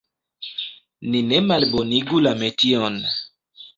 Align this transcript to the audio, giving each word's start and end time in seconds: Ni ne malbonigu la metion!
Ni 1.09 1.21
ne 1.31 1.41
malbonigu 1.49 2.25
la 2.29 2.33
metion! 2.43 2.99